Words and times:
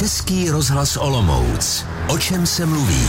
Český 0.00 0.50
rozhlas 0.50 0.96
Olomouc. 0.96 1.84
O 2.08 2.18
čem 2.18 2.46
se 2.46 2.66
mluví? 2.66 3.06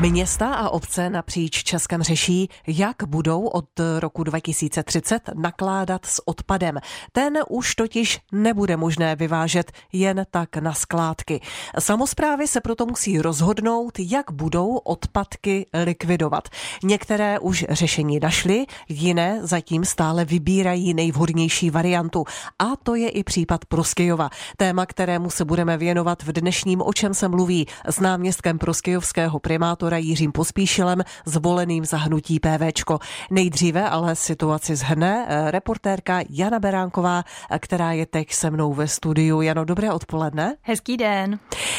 Města 0.00 0.54
a 0.54 0.68
obce 0.70 1.10
napříč 1.10 1.62
Českem 1.62 2.02
řeší, 2.02 2.48
jak 2.66 2.96
budou 3.06 3.46
od 3.46 3.64
roku 3.98 4.24
2030 4.24 5.30
nakládat 5.34 6.06
s 6.06 6.28
odpadem. 6.28 6.78
Ten 7.12 7.38
už 7.48 7.74
totiž 7.74 8.20
nebude 8.32 8.76
možné 8.76 9.16
vyvážet 9.16 9.72
jen 9.92 10.26
tak 10.30 10.56
na 10.56 10.72
skládky. 10.72 11.40
Samozprávy 11.78 12.46
se 12.46 12.60
proto 12.60 12.86
musí 12.86 13.20
rozhodnout, 13.20 13.92
jak 13.98 14.30
budou 14.32 14.76
odpadky 14.76 15.66
likvidovat. 15.84 16.48
Některé 16.82 17.38
už 17.38 17.64
řešení 17.70 18.20
našly, 18.20 18.66
jiné 18.88 19.40
zatím 19.42 19.84
stále 19.84 20.24
vybírají 20.24 20.94
nejvhodnější 20.94 21.70
variantu. 21.70 22.24
A 22.58 22.76
to 22.82 22.94
je 22.94 23.08
i 23.08 23.24
případ 23.24 23.64
Proskyjova. 23.64 24.30
Téma, 24.56 24.86
kterému 24.86 25.30
se 25.30 25.44
budeme 25.44 25.76
věnovat 25.76 26.22
v 26.22 26.32
dnešním 26.32 26.82
O 26.82 26.92
čem 26.92 27.14
se 27.14 27.28
mluví 27.28 27.66
s 27.84 28.00
náměstkem 28.00 28.58
Proskyjovského 28.58 29.38
primátora 29.38 29.85
primátora 29.86 29.96
Jiřím 29.96 30.32
Pospíšilem, 30.32 31.02
zvoleným 31.24 31.84
za 31.84 31.96
hnutí 31.96 32.40
PVčko. 32.40 32.98
Nejdříve 33.30 33.88
ale 33.88 34.16
situaci 34.16 34.76
zhrne 34.76 35.26
eh, 35.28 35.50
reportérka 35.50 36.20
Jana 36.30 36.58
Beránková, 36.58 37.24
eh, 37.50 37.58
která 37.58 37.92
je 37.92 38.06
teď 38.06 38.32
se 38.32 38.50
mnou 38.50 38.74
ve 38.74 38.88
studiu. 38.88 39.40
Jano, 39.40 39.64
dobré 39.64 39.92
odpoledne. 39.92 40.56
Hezký 40.62 40.96
den. 40.96 41.38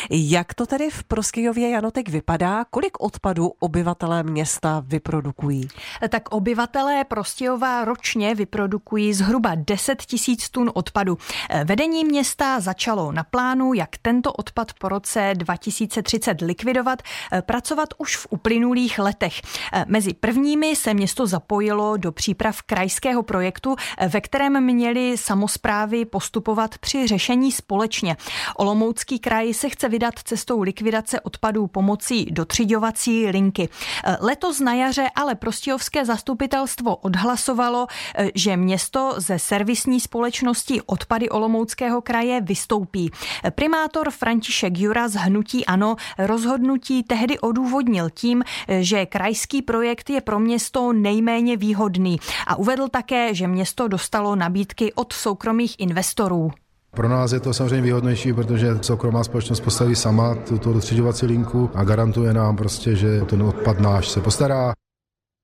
Jak 0.09 0.53
to 0.53 0.65
tedy 0.65 0.89
v 0.89 1.03
Proskyjově, 1.03 1.69
Jano, 1.69 1.91
teď 1.91 2.09
vypadá? 2.09 2.65
Kolik 2.69 2.99
odpadu 2.99 3.51
obyvatelé 3.59 4.23
města 4.23 4.83
vyprodukují? 4.85 5.67
Tak 6.09 6.29
obyvatelé 6.29 7.03
Prostějova 7.03 7.85
ročně 7.85 8.35
vyprodukují 8.35 9.13
zhruba 9.13 9.51
10 9.55 10.01
tisíc 10.01 10.49
tun 10.49 10.71
odpadu. 10.73 11.17
Eh, 11.49 11.63
vedení 11.63 12.05
města 12.05 12.59
začalo 12.59 13.11
na 13.11 13.23
plánu, 13.23 13.73
jak 13.73 13.97
tento 14.01 14.33
odpad 14.33 14.73
po 14.79 14.89
roce 14.89 15.31
2030 15.35 16.41
likvidovat, 16.41 17.01
pracovat 17.45 17.93
už 17.97 18.17
v 18.17 18.27
uplynulých 18.29 18.99
letech. 18.99 19.41
Eh, 19.73 19.85
mezi 19.87 20.13
prvními 20.13 20.75
se 20.75 20.93
město 20.93 21.27
zapojilo 21.27 21.97
do 21.97 22.11
příprav 22.11 22.61
krajského 22.61 23.23
projektu, 23.23 23.75
eh, 23.97 24.07
ve 24.07 24.21
kterém 24.21 24.63
měli 24.63 25.17
samozprávy 25.17 26.05
postupovat 26.05 26.77
při 26.77 27.07
řešení 27.07 27.51
společně. 27.51 28.17
Olomoucký 28.55 29.19
kraj 29.19 29.53
se 29.53 29.69
chce 29.69 29.89
vydat 29.89 30.13
cestou 30.23 30.61
likvidace 30.61 31.19
odpadů 31.19 31.67
pomocí 31.67 32.25
dotřiďovací 32.25 33.27
linky. 33.27 33.69
Eh, 34.03 34.17
letos 34.19 34.59
na 34.59 34.73
jaře 34.73 35.07
ale 35.15 35.35
Prostějovské 35.35 36.05
zastupitelstvo 36.05 36.95
odhlasovalo, 36.95 37.87
že 38.35 38.57
město 38.57 39.13
ze 39.17 39.39
servisní 39.39 39.99
společnosti 39.99 40.81
odpady 40.85 41.29
Olomouckého 41.29 42.01
kraje 42.01 42.41
vystoupí. 42.41 43.11
Primátor 43.49 44.11
František 44.11 44.77
Jura 44.77 45.07
z 45.07 45.13
Hnutí 45.13 45.65
Ano 45.65 45.95
rozhodnutí 46.17 47.03
tehdy 47.03 47.39
odůvodnil 47.39 47.86
odůvodnil 47.87 48.09
tím, 48.09 48.43
že 48.67 49.05
krajský 49.05 49.61
projekt 49.61 50.09
je 50.09 50.21
pro 50.21 50.39
město 50.39 50.93
nejméně 50.93 51.57
výhodný 51.57 52.19
a 52.47 52.55
uvedl 52.55 52.87
také, 52.87 53.33
že 53.33 53.47
město 53.47 53.87
dostalo 53.87 54.35
nabídky 54.35 54.93
od 54.93 55.13
soukromých 55.13 55.79
investorů. 55.79 56.51
Pro 56.91 57.09
nás 57.09 57.31
je 57.31 57.39
to 57.39 57.53
samozřejmě 57.53 57.81
výhodnější, 57.81 58.33
protože 58.33 58.77
soukromá 58.81 59.23
společnost 59.23 59.59
postaví 59.59 59.95
sama 59.95 60.35
tuto 60.35 60.73
dostřižovací 60.73 61.25
linku 61.25 61.69
a 61.75 61.83
garantuje 61.83 62.33
nám 62.33 62.55
prostě, 62.57 62.95
že 62.95 63.21
ten 63.21 63.43
odpad 63.43 63.79
náš 63.79 64.09
se 64.09 64.21
postará. 64.21 64.73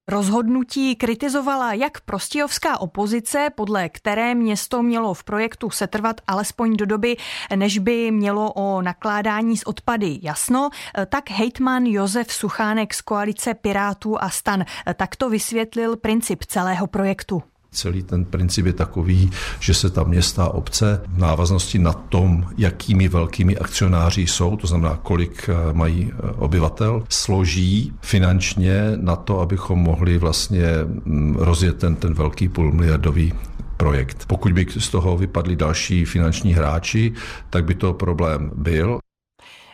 Rozhodnutí 0.07 0.95
kritizovala 0.95 1.73
jak 1.73 2.01
prostějovská 2.01 2.77
opozice, 2.77 3.49
podle 3.55 3.89
které 3.89 4.35
město 4.35 4.83
mělo 4.83 5.13
v 5.13 5.23
projektu 5.23 5.69
setrvat 5.69 6.21
alespoň 6.27 6.77
do 6.77 6.85
doby, 6.85 7.17
než 7.55 7.77
by 7.79 8.11
mělo 8.11 8.53
o 8.53 8.81
nakládání 8.81 9.57
s 9.57 9.67
odpady 9.67 10.19
jasno, 10.21 10.69
tak 11.09 11.29
hejtman 11.29 11.85
Josef 11.85 12.33
Suchánek 12.33 12.93
z 12.93 13.01
koalice 13.01 13.53
Pirátů 13.53 14.23
a 14.23 14.29
stan 14.29 14.65
takto 14.95 15.29
vysvětlil 15.29 15.97
princip 15.97 16.43
celého 16.43 16.87
projektu. 16.87 17.43
Celý 17.73 18.03
ten 18.03 18.25
princip 18.25 18.65
je 18.65 18.73
takový, 18.73 19.31
že 19.59 19.73
se 19.73 19.89
ta 19.89 20.03
města 20.03 20.43
a 20.43 20.49
obce 20.49 21.01
v 21.07 21.17
návaznosti 21.17 21.79
na 21.79 21.93
tom, 21.93 22.45
jakými 22.57 23.07
velkými 23.07 23.57
akcionáři 23.57 24.21
jsou, 24.21 24.57
to 24.57 24.67
znamená, 24.67 24.99
kolik 25.03 25.49
eh, 25.49 25.73
mají 25.73 26.11
eh, 26.11 26.31
obyvatel, 26.31 27.03
složí 27.09 27.93
finančně 28.01 28.81
na 28.95 29.15
to, 29.15 29.39
abychom 29.39 29.79
mohli 29.79 30.17
vlastně 30.17 30.65
mm, 31.05 31.35
rozjet 31.35 31.77
ten, 31.77 31.95
ten 31.95 32.13
velký 32.13 32.49
půlmiliardový 32.49 33.33
projekt. 33.77 34.25
Pokud 34.27 34.51
by 34.53 34.65
z 34.77 34.89
toho 34.89 35.17
vypadli 35.17 35.55
další 35.55 36.05
finanční 36.05 36.53
hráči, 36.53 37.13
tak 37.49 37.65
by 37.65 37.75
to 37.75 37.93
problém 37.93 38.51
byl. 38.55 38.99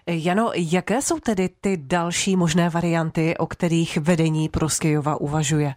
Jano, 0.07 0.51
jaké 0.55 1.01
jsou 1.01 1.19
tedy 1.19 1.49
ty 1.61 1.77
další 1.77 2.35
možné 2.35 2.69
varianty, 2.69 3.37
o 3.37 3.45
kterých 3.45 3.97
vedení 3.97 4.49
Proskyjova 4.49 5.21
uvažuje? 5.21 5.73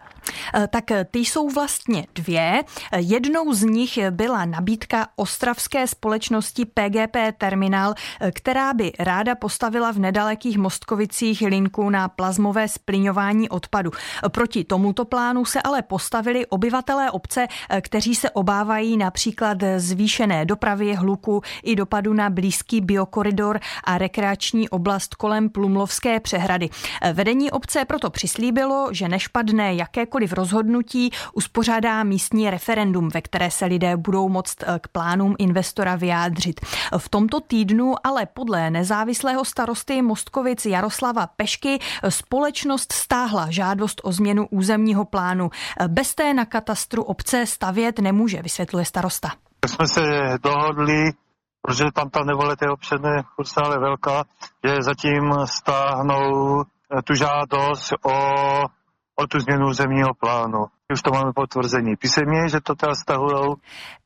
E, 0.54 0.68
tak 0.68 0.84
ty 1.10 1.18
jsou 1.18 1.48
vlastně 1.48 2.06
dvě. 2.14 2.62
Jednou 2.96 3.52
z 3.52 3.62
nich 3.62 3.98
byla 4.10 4.44
nabídka 4.44 5.08
ostravské 5.16 5.86
společnosti 5.86 6.64
PGP 6.64 7.16
Terminal, 7.38 7.94
která 8.30 8.74
by 8.74 8.92
ráda 8.98 9.34
postavila 9.34 9.92
v 9.92 9.98
nedalekých 9.98 10.58
Mostkovicích 10.58 11.40
linku 11.40 11.90
na 11.90 12.08
plazmové 12.08 12.68
splňování 12.68 13.48
odpadu. 13.48 13.90
Proti 14.28 14.64
tomuto 14.64 15.04
plánu 15.04 15.44
se 15.44 15.62
ale 15.62 15.82
postavili 15.82 16.46
obyvatelé 16.46 17.10
obce, 17.10 17.46
kteří 17.80 18.14
se 18.14 18.30
obávají 18.30 18.96
například 18.96 19.58
zvýšené 19.76 20.44
dopravy, 20.44 20.94
hluku 20.94 21.42
i 21.62 21.76
dopadu 21.76 22.12
na 22.12 22.30
blízký 22.30 22.80
biokoridor 22.80 23.60
a 23.84 23.98
rekreační 23.98 24.68
oblast 24.68 25.14
kolem 25.14 25.48
Plumlovské 25.50 26.20
přehrady. 26.20 26.68
Vedení 27.12 27.50
obce 27.50 27.84
proto 27.84 28.10
přislíbilo, 28.10 28.88
že 28.92 29.08
než 29.08 29.28
padne 29.28 29.74
jakékoliv 30.12 30.32
rozhodnutí, 30.32 31.10
uspořádá 31.32 32.02
místní 32.02 32.50
referendum, 32.50 33.08
ve 33.08 33.20
které 33.20 33.50
se 33.50 33.66
lidé 33.66 33.96
budou 33.96 34.28
moct 34.28 34.62
eh, 34.62 34.78
k 34.82 34.88
plánům 34.88 35.34
investora 35.38 35.96
vyjádřit. 35.96 36.60
V 36.98 37.08
tomto 37.08 37.40
týdnu 37.40 37.94
ale 38.04 38.26
podle 38.26 38.70
nezávislého 38.70 39.44
starosty 39.44 40.02
Mostkovic 40.02 40.66
Jaroslava 40.66 41.26
Pešky 41.26 41.78
společnost 42.08 42.92
stáhla 42.92 43.50
žádost 43.50 44.00
o 44.04 44.12
změnu 44.12 44.46
územního 44.50 45.04
plánu. 45.04 45.50
Bez 45.88 46.14
té 46.14 46.34
na 46.34 46.44
katastru 46.44 47.02
obce 47.02 47.46
stavět 47.46 47.98
nemůže, 47.98 48.42
vysvětluje 48.42 48.84
starosta. 48.84 49.28
Jsme 49.66 49.86
se 49.86 50.02
dohodli 50.42 51.12
protože 51.62 51.84
tam 51.94 52.10
ta 52.10 52.24
nevole 52.24 52.56
té 52.56 52.70
občany 52.70 53.08
je 53.16 53.44
stále 53.44 53.78
velká, 53.78 54.24
že 54.64 54.82
zatím 54.82 55.32
stáhnou 55.44 56.62
eh, 56.62 57.02
tu 57.02 57.14
žádost 57.14 57.92
o, 58.04 58.12
o 59.22 59.26
tu 59.26 59.40
změnu 59.40 59.72
zemního 59.72 60.14
plánu. 60.14 60.66
Už 60.92 61.02
to 61.02 61.10
máme 61.10 61.32
potvrzení 61.32 61.96
písemně, 61.96 62.48
že 62.48 62.60
to 62.60 62.74
teda 62.74 62.94
stahujou. 62.94 63.56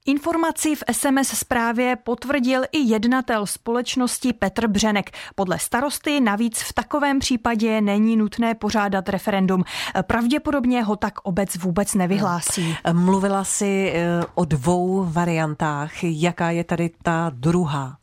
Informaci 0.06 0.75
v 0.75 0.82
SMS 0.93 1.28
zprávě 1.28 1.97
potvrdil 1.97 2.62
i 2.72 2.78
jednatel 2.78 3.47
společnosti 3.47 4.32
Petr 4.32 4.69
Břenek. 4.69 5.10
Podle 5.34 5.59
starosty 5.59 6.21
navíc 6.21 6.62
v 6.62 6.72
takovém 6.72 7.19
případě 7.19 7.81
není 7.81 8.16
nutné 8.16 8.55
pořádat 8.55 9.09
referendum. 9.09 9.65
Pravděpodobně 10.03 10.82
ho 10.82 10.97
tak 10.97 11.15
obec 11.22 11.56
vůbec 11.56 11.94
nevyhlásí. 11.94 12.76
Mluvila 12.93 13.44
si 13.44 13.93
eh, 13.94 14.21
o 14.34 14.44
dvou 14.44 15.05
variantách. 15.10 15.93
Jaká 16.03 16.50
je 16.50 16.65
tady 16.65 16.91
ta 17.03 17.31
druhá? 17.34 17.97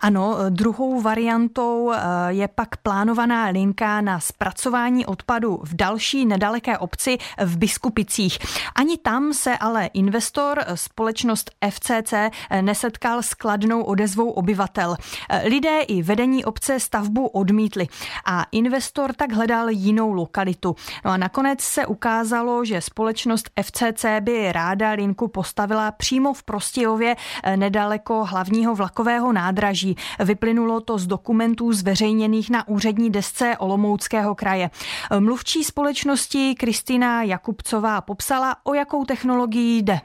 Ano, 0.00 0.36
druhou 0.48 1.00
variantou 1.00 1.92
eh, 1.92 1.98
je 2.28 2.48
pak 2.48 2.76
plánovaná 2.76 3.46
linka 3.46 4.00
na 4.00 4.20
zpracování 4.20 5.06
odpadu 5.06 5.60
v 5.62 5.74
další 5.74 6.26
nedaleké 6.26 6.78
obci 6.78 7.18
v 7.44 7.58
Biskupicích. 7.58 8.38
Ani 8.74 8.98
tam 8.98 9.32
se 9.32 9.58
ale 9.58 9.86
investor, 9.86 10.64
společnost 10.74 11.50
FCC, 11.70 12.14
nesetkal 12.60 13.22
s 13.22 13.34
kladnou 13.34 13.82
odezvou 13.82 14.30
obyvatel. 14.30 14.96
Lidé 15.44 15.80
i 15.80 16.02
vedení 16.02 16.44
obce 16.44 16.80
stavbu 16.80 17.26
odmítli 17.26 17.86
a 18.26 18.46
investor 18.52 19.12
tak 19.12 19.32
hledal 19.32 19.68
jinou 19.70 20.12
lokalitu. 20.12 20.76
No 21.04 21.10
a 21.10 21.16
nakonec 21.16 21.60
se 21.60 21.86
ukázalo, 21.86 22.64
že 22.64 22.80
společnost 22.80 23.50
FCC 23.62 24.04
by 24.20 24.52
ráda 24.52 24.90
linku 24.90 25.28
postavila 25.28 25.90
přímo 25.90 26.34
v 26.34 26.42
Prostějově 26.42 27.16
nedaleko 27.56 28.24
hlavního 28.24 28.74
vlakového 28.74 29.32
nádraží 29.32 29.87
nádraží. 29.88 30.24
Vyplynulo 30.24 30.80
to 30.80 30.98
z 30.98 31.06
dokumentů 31.06 31.72
zveřejněných 31.72 32.50
na 32.50 32.68
úřední 32.68 33.10
desce 33.10 33.56
Olomouckého 33.58 34.34
kraje. 34.34 34.70
Mluvčí 35.18 35.64
společnosti 35.64 36.54
Kristýna 36.54 37.22
Jakubcová 37.22 38.00
popsala, 38.00 38.56
o 38.64 38.74
jakou 38.74 39.04
technologii 39.04 39.82
jde. 39.82 40.00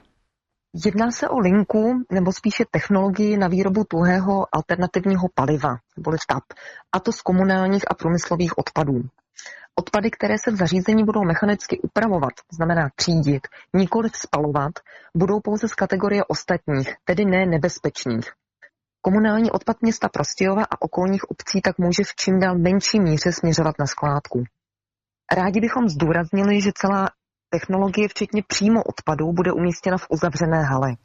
Jedná 0.86 1.12
se 1.12 1.30
o 1.30 1.40
linku, 1.40 2.04
nebo 2.12 2.34
spíše 2.34 2.64
technologii 2.72 3.38
na 3.38 3.48
výrobu 3.48 3.84
tuhého 3.84 4.48
alternativního 4.52 5.28
paliva, 5.36 5.76
neboli 5.98 6.18
TAP, 6.28 6.44
a 6.92 7.00
to 7.00 7.12
z 7.12 7.22
komunálních 7.22 7.92
a 7.92 7.94
průmyslových 7.94 8.58
odpadů. 8.58 9.02
Odpady, 9.76 10.12
které 10.12 10.36
se 10.38 10.52
v 10.52 10.56
zařízení 10.56 11.04
budou 11.04 11.24
mechanicky 11.24 11.80
upravovat, 11.80 12.34
znamená 12.54 12.90
třídit, 12.96 13.48
nikoli 13.74 14.10
spalovat, 14.16 14.72
budou 15.18 15.40
pouze 15.40 15.68
z 15.68 15.74
kategorie 15.74 16.24
ostatních, 16.24 16.96
tedy 17.06 17.26
ne 17.26 17.46
nebezpečných. 17.46 18.34
Komunální 19.06 19.52
odpad 19.52 19.82
města 19.82 20.10
Prostějova 20.10 20.64
a 20.64 20.82
okolních 20.82 21.32
obcí 21.32 21.62
tak 21.62 21.78
může 21.78 22.04
v 22.04 22.16
čím 22.16 22.40
dál 22.40 22.58
menší 22.58 23.00
míře 23.00 23.32
směřovat 23.32 23.76
na 23.80 23.86
skládku. 23.86 24.44
Rádi 25.36 25.60
bychom 25.62 25.90
zdůraznili, 25.90 26.62
že 26.62 26.72
celá 26.76 27.10
technologie, 27.50 28.08
včetně 28.08 28.44
přímo 28.48 28.84
odpadů, 28.84 29.34
bude 29.34 29.52
umístěna 29.52 29.98
v 29.98 30.08
uzavřené 30.10 30.62
hale. 30.64 30.96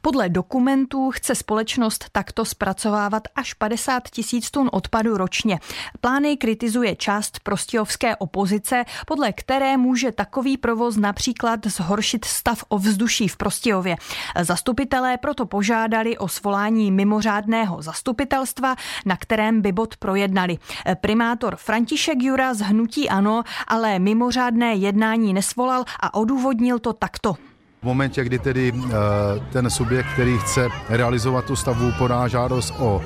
Podle 0.00 0.28
dokumentů 0.28 1.10
chce 1.10 1.34
společnost 1.34 2.04
takto 2.12 2.44
zpracovávat 2.44 3.22
až 3.36 3.54
50 3.54 4.08
tisíc 4.10 4.50
tun 4.50 4.70
odpadu 4.72 5.16
ročně. 5.16 5.60
Plány 6.00 6.36
kritizuje 6.36 6.96
část 6.96 7.40
prostějovské 7.42 8.16
opozice, 8.16 8.84
podle 9.06 9.32
které 9.32 9.76
může 9.76 10.12
takový 10.12 10.56
provoz 10.56 10.96
například 10.96 11.66
zhoršit 11.66 12.24
stav 12.24 12.64
ovzduší 12.68 13.28
v 13.28 13.36
Prostějově. 13.36 13.96
Zastupitelé 14.40 15.16
proto 15.16 15.46
požádali 15.46 16.18
o 16.18 16.28
svolání 16.28 16.90
mimořádného 16.92 17.82
zastupitelstva, 17.82 18.76
na 19.06 19.16
kterém 19.16 19.62
by 19.62 19.72
bod 19.72 19.96
projednali. 19.96 20.58
Primátor 21.00 21.56
František 21.56 22.22
Jura 22.22 22.54
z 22.54 22.60
Hnutí 22.60 23.08
Ano 23.08 23.42
ale 23.66 23.98
mimořádné 23.98 24.74
jednání 24.74 25.34
nesvolal 25.34 25.84
a 26.00 26.14
odůvodnil 26.14 26.78
to 26.78 26.92
takto. 26.92 27.49
V 27.80 27.82
momentě, 27.82 28.24
kdy 28.24 28.38
tedy 28.38 28.72
eh, 28.76 28.90
ten 29.52 29.70
subjekt, 29.70 30.06
který 30.12 30.38
chce 30.38 30.68
realizovat 30.88 31.44
tu 31.44 31.56
stavbu, 31.56 31.92
podá 31.98 32.28
žádost 32.28 32.74
o, 32.78 33.02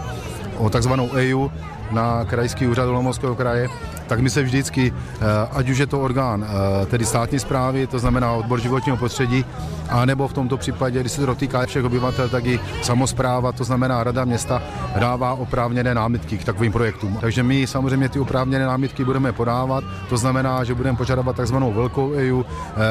o 0.59 0.71
takzvanou 0.71 1.15
EIU 1.15 1.53
na 1.91 2.25
krajský 2.25 2.67
úřad 2.67 2.89
Olomouckého 2.89 3.35
kraje, 3.35 3.69
tak 4.07 4.21
my 4.21 4.31
se 4.31 4.43
vždycky, 4.43 4.93
eh, 4.95 5.25
ať 5.53 5.69
už 5.69 5.79
je 5.79 5.87
to 5.87 6.01
orgán 6.01 6.47
eh, 6.47 6.87
tedy 6.87 7.05
státní 7.05 7.39
zprávy, 7.39 7.87
to 7.87 7.99
znamená 7.99 8.33
odbor 8.33 8.61
životního 8.61 8.97
prostředí, 8.97 9.45
a 9.89 10.05
nebo 10.05 10.29
v 10.29 10.33
tomto 10.33 10.57
případě, 10.57 11.01
když 11.01 11.13
se 11.13 11.21
to 11.21 11.27
dotýká 11.27 11.67
všech 11.67 11.85
obyvatel, 11.85 12.29
tak 12.29 12.45
i 12.45 12.61
samozpráva, 12.83 13.53
to 13.53 13.65
znamená 13.65 14.05
Rada 14.05 14.25
města, 14.25 14.63
dává 14.99 15.35
oprávněné 15.35 15.95
námitky 15.95 16.39
k 16.39 16.45
takovým 16.45 16.73
projektům. 16.73 17.19
Takže 17.21 17.43
my 17.43 17.67
samozřejmě 17.67 18.09
ty 18.09 18.19
oprávněné 18.21 18.67
námitky 18.67 19.05
budeme 19.05 19.33
podávat, 19.33 19.85
to 20.09 20.17
znamená, 20.17 20.65
že 20.65 20.75
budeme 20.75 20.99
požadovat 20.99 21.37
takzvanou 21.37 21.73
velkou 21.73 22.11
EU, 22.11 22.43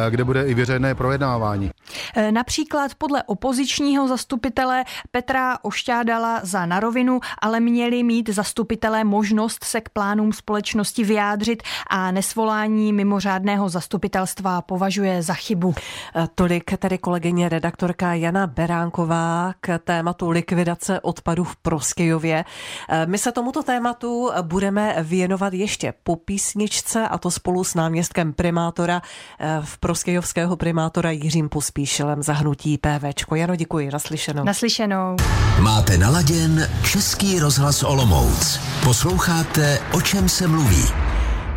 kde 0.10 0.24
bude 0.24 0.46
i 0.46 0.54
veřejné 0.54 0.96
projednávání. 0.96 1.72
Například 2.32 2.96
podle 2.96 3.24
opozičního 3.24 4.08
zastupitele 4.08 4.84
Petra 5.12 5.58
Ošťádala 5.62 6.40
za 6.44 6.66
narovinu, 6.66 7.20
ale 7.42 7.60
měli 7.60 8.04
mít 8.04 8.30
zastupitelé 8.30 9.04
možnost 9.04 9.64
se 9.64 9.82
k 9.82 9.90
plánům 9.90 10.34
společnosti 10.34 11.04
vyjádřit 11.04 11.13
a 11.88 12.12
nesvolání 12.12 12.94
mimořádného 12.94 13.70
zastupitelstva 13.70 14.62
považuje 14.62 15.24
za 15.24 15.34
chybu. 15.34 15.76
Tolik 16.36 16.78
tedy 16.78 16.98
kolegyně 16.98 17.50
redaktorka 17.50 18.14
Jana 18.14 18.48
Beránková 18.48 19.54
k 19.62 19.80
tématu 19.80 20.30
likvidace 20.30 21.00
odpadů 21.00 21.44
v 21.44 21.56
Proskyjově. 21.56 22.46
My 23.06 23.18
se 23.18 23.32
tomuto 23.32 23.64
tématu 23.64 24.32
budeme 24.42 24.96
věnovat 25.04 25.54
ještě 25.54 25.94
po 26.04 26.16
písničce 26.16 27.08
a 27.08 27.18
to 27.18 27.32
spolu 27.32 27.64
s 27.64 27.76
náměstkem 27.76 28.34
primátora 28.34 29.02
v 29.62 29.78
Proskyjovského 29.78 30.56
primátora 30.56 31.12
Jiřím 31.12 31.50
Pospíšilem 31.50 32.24
zahnutí 32.24 32.78
PVčko. 32.78 33.36
Jano, 33.36 33.56
děkuji, 33.56 33.90
naslyšenou. 33.92 34.44
Naslyšenou. 34.44 35.16
Máte 35.60 35.98
naladěn 35.98 36.70
Český 36.84 37.40
rozhlas 37.40 37.84
Olomouc. 37.84 38.60
Posloucháte, 38.84 39.80
o 39.94 40.02
čem 40.02 40.30
se 40.30 40.48
mluví. 40.48 41.03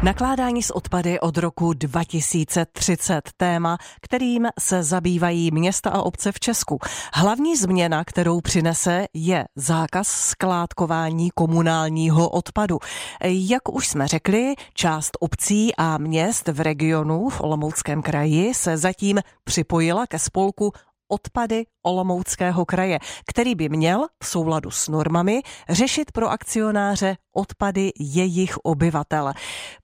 Nakládání 0.03 0.63
s 0.63 0.71
odpady 0.71 1.21
od 1.21 1.39
roku 1.39 1.73
2030. 1.73 3.31
Téma, 3.37 3.79
kterým 4.03 4.47
se 4.61 4.83
zabývají 4.83 5.51
města 5.51 5.91
a 5.91 6.03
obce 6.03 6.33
v 6.33 6.41
Česku. 6.41 6.79
Hlavní 7.15 7.57
změna, 7.57 8.05
kterou 8.05 8.41
přinese, 8.41 9.07
je 9.15 9.45
zákaz 9.57 10.09
skládkování 10.09 11.31
komunálního 11.35 12.29
odpadu. 12.29 12.79
Jak 13.25 13.75
už 13.75 13.89
jsme 13.89 14.09
řekli, 14.09 14.55
část 14.75 15.17
obcí 15.21 15.77
a 15.79 15.99
měst 15.99 16.49
v 16.49 16.61
regionu 16.61 17.29
v 17.29 17.41
Olomouckém 17.41 18.03
kraji 18.03 18.55
se 18.55 18.77
zatím 18.77 19.21
připojila 19.45 20.07
ke 20.07 20.19
spolku 20.19 20.73
odpady 21.09 21.65
Olomouckého 21.83 22.65
kraje, 22.65 22.99
který 23.27 23.55
by 23.55 23.69
měl 23.69 24.07
v 24.23 24.27
souladu 24.27 24.71
s 24.71 24.89
normami 24.89 25.43
řešit 25.69 26.13
pro 26.13 26.29
akcionáře 26.29 27.17
odpady 27.33 27.93
jejich 27.99 28.57
obyvatel. 28.57 29.33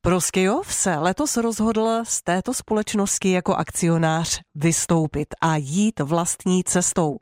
Proskyjov 0.00 0.74
se 0.74 0.96
letos 0.96 1.36
rozhodl 1.36 1.88
z 2.02 2.22
této 2.22 2.54
společnosti 2.54 3.30
jako 3.30 3.54
akcionář 3.54 4.40
vystoupit 4.54 5.28
a 5.40 5.56
jít 5.56 6.00
vlastní 6.00 6.64
cestou. 6.64 7.18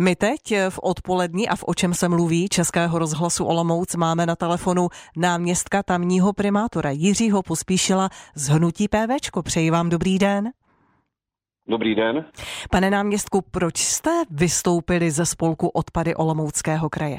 My 0.00 0.16
teď 0.16 0.40
v 0.70 0.78
odpolední 0.82 1.48
a 1.48 1.56
v 1.56 1.64
o 1.66 1.74
čem 1.74 1.94
se 1.94 2.08
mluví 2.08 2.48
Českého 2.48 2.98
rozhlasu 2.98 3.44
Olomouc 3.44 3.94
máme 3.94 4.26
na 4.26 4.36
telefonu 4.36 4.88
náměstka 5.16 5.82
tamního 5.82 6.32
primátora 6.32 6.90
Jiřího 6.90 7.42
Pospíšila 7.42 8.10
z 8.34 8.48
Hnutí 8.48 8.88
PVčko. 8.88 9.42
Přeji 9.42 9.70
vám 9.70 9.88
dobrý 9.88 10.18
den. 10.18 10.52
Dobrý 11.68 11.94
den. 11.94 12.24
Pane 12.70 12.90
náměstku, 12.90 13.38
proč 13.52 13.76
jste 13.76 14.10
vystoupili 14.30 15.10
ze 15.10 15.26
spolku 15.26 15.68
odpady 15.68 16.14
Olomouckého 16.14 16.88
kraje? 16.88 17.18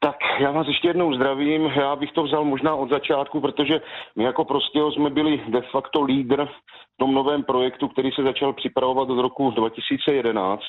Tak 0.00 0.16
já 0.40 0.50
vás 0.50 0.66
ještě 0.66 0.88
jednou 0.88 1.14
zdravím. 1.14 1.62
Já 1.64 1.96
bych 1.96 2.12
to 2.12 2.22
vzal 2.22 2.44
možná 2.44 2.74
od 2.74 2.90
začátku, 2.90 3.40
protože 3.40 3.80
my 4.16 4.24
jako 4.24 4.44
prostě 4.44 4.80
jsme 4.94 5.10
byli 5.10 5.40
de 5.48 5.60
facto 5.72 6.02
lídr 6.02 6.46
v 6.46 6.96
tom 6.98 7.14
novém 7.14 7.42
projektu, 7.42 7.88
který 7.88 8.10
se 8.12 8.22
začal 8.22 8.52
připravovat 8.52 9.10
od 9.10 9.22
roku 9.22 9.50
2011. 9.50 10.62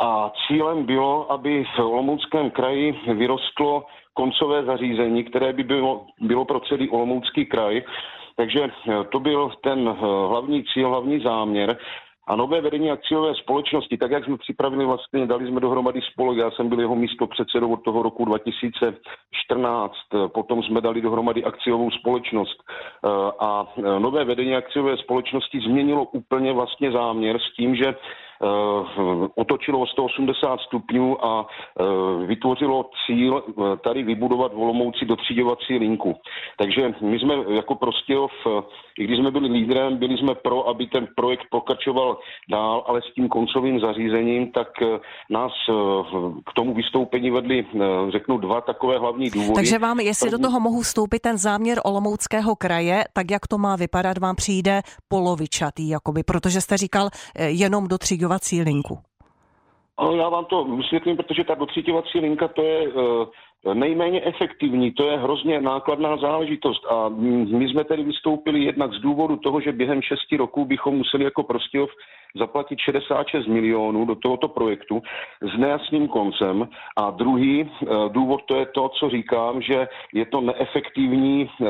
A 0.00 0.32
cílem 0.46 0.86
bylo, 0.86 1.32
aby 1.32 1.64
v 1.76 1.78
Olomouckém 1.78 2.50
kraji 2.50 3.00
vyrostlo 3.14 3.86
koncové 4.14 4.64
zařízení, 4.64 5.24
které 5.24 5.52
by 5.52 5.62
bylo, 5.62 6.06
bylo 6.20 6.44
pro 6.44 6.60
celý 6.60 6.90
Olomoucký 6.90 7.46
kraj 7.46 7.82
takže 8.36 8.60
eh, 8.64 9.04
to 9.12 9.20
byl 9.20 9.50
ten 9.62 9.88
eh, 9.88 10.06
hlavní 10.28 10.64
cíl, 10.64 10.88
hlavní 10.88 11.20
záměr. 11.20 11.76
A 12.26 12.36
nové 12.36 12.60
vedení 12.60 12.90
akciové 12.90 13.34
společnosti, 13.34 13.96
tak 13.98 14.10
jak 14.10 14.24
jsme 14.24 14.38
připravili 14.38 14.84
vlastně, 14.84 15.26
dali 15.26 15.46
jsme 15.46 15.60
dohromady 15.60 16.00
spolek, 16.12 16.38
já 16.38 16.50
jsem 16.50 16.68
byl 16.68 16.80
jeho 16.80 16.96
místo 16.96 17.26
předsedou 17.26 17.72
od 17.72 17.84
toho 17.84 18.02
roku 18.02 18.24
2014, 18.24 19.94
potom 20.34 20.62
jsme 20.62 20.80
dali 20.80 21.00
dohromady 21.00 21.44
akciovou 21.44 21.90
společnost 21.90 22.56
a 23.40 23.66
nové 23.98 24.24
vedení 24.24 24.56
akciové 24.56 24.96
společnosti 24.96 25.60
změnilo 25.60 26.04
úplně 26.04 26.52
vlastně 26.52 26.92
záměr 26.92 27.38
s 27.38 27.56
tím, 27.56 27.76
že 27.76 27.86
Eh, 27.86 28.23
otočilo 29.34 29.80
o 29.80 29.86
180 29.86 30.60
stupňů 30.60 31.24
a 31.24 31.46
eh, 31.46 32.26
vytvořilo 32.26 32.90
cíl 33.06 33.42
eh, 33.48 33.76
tady 33.84 34.02
vybudovat 34.02 34.52
v 34.52 34.58
Olomouci 34.58 35.04
dotříďovací 35.04 35.78
linku. 35.78 36.14
Takže 36.58 36.94
my 37.00 37.18
jsme 37.18 37.34
jako 37.48 37.74
Prostějov, 37.74 38.30
i 38.98 39.04
když 39.04 39.18
jsme 39.18 39.30
byli 39.30 39.48
lídrem, 39.48 39.96
byli 39.96 40.18
jsme 40.18 40.34
pro, 40.34 40.68
aby 40.68 40.86
ten 40.86 41.08
projekt 41.16 41.46
pokračoval 41.50 42.18
dál, 42.50 42.84
ale 42.86 43.02
s 43.02 43.14
tím 43.14 43.28
koncovým 43.28 43.80
zařízením, 43.80 44.52
tak 44.52 44.68
nás 45.30 45.52
k 46.46 46.52
tomu 46.54 46.74
vystoupení 46.74 47.30
vedli, 47.30 47.66
řeknu, 48.08 48.38
dva 48.38 48.60
takové 48.60 48.98
hlavní 48.98 49.30
důvody. 49.30 49.54
Takže 49.54 49.78
vám, 49.78 50.00
jestli 50.00 50.30
do 50.30 50.38
toho 50.38 50.60
mohu 50.60 50.80
vstoupit, 50.80 51.20
ten 51.20 51.38
záměr 51.38 51.80
Olomouckého 51.84 52.56
kraje, 52.56 53.04
tak 53.12 53.30
jak 53.30 53.46
to 53.46 53.58
má 53.58 53.76
vypadat, 53.76 54.18
vám 54.18 54.36
přijde 54.36 54.82
polovičatý, 55.08 55.88
jakoby, 55.88 56.22
protože 56.22 56.60
jste 56.60 56.76
říkal 56.76 57.08
jenom 57.38 57.88
do 57.88 57.98
dotříťovací 58.34 58.62
linku? 58.62 58.98
Já 60.16 60.28
vám 60.28 60.44
to 60.44 60.64
vysvětlím, 60.64 61.16
protože 61.16 61.44
ta 61.44 61.54
dotříťovací 61.54 62.18
linka 62.20 62.48
to 62.48 62.62
je 62.62 62.88
eh, 62.88 63.26
nejméně 63.74 64.22
efektivní, 64.24 64.92
to 64.92 65.06
je 65.06 65.18
hrozně 65.18 65.60
nákladná 65.60 66.16
záležitost 66.16 66.86
a 66.90 67.08
my 67.08 67.68
jsme 67.68 67.84
tedy 67.84 68.02
vystoupili 68.02 68.64
jednak 68.64 68.92
z 68.92 69.00
důvodu 69.00 69.36
toho, 69.36 69.60
že 69.60 69.72
během 69.72 70.02
šesti 70.02 70.36
roků 70.36 70.64
bychom 70.64 70.94
museli 70.94 71.24
jako 71.24 71.42
Prostějov 71.42 71.90
zaplatit 72.38 72.78
66 72.78 73.46
milionů 73.46 74.04
do 74.04 74.14
tohoto 74.14 74.48
projektu 74.48 75.02
s 75.54 75.58
nejasným 75.58 76.08
koncem. 76.08 76.68
A 76.96 77.10
druhý 77.10 77.62
eh, 77.62 77.86
důvod 78.08 78.40
to 78.46 78.56
je 78.58 78.66
to, 78.66 78.88
co 78.88 79.10
říkám, 79.10 79.62
že 79.62 79.88
je 80.14 80.26
to 80.26 80.40
neefektivní 80.40 81.50
eh, 81.50 81.64